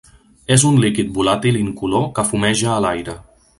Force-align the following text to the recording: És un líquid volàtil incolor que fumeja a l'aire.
És 0.55 0.63
un 0.69 0.79
líquid 0.83 1.11
volàtil 1.17 1.61
incolor 1.61 2.09
que 2.17 2.27
fumeja 2.33 2.75
a 2.79 2.83
l'aire. 2.87 3.17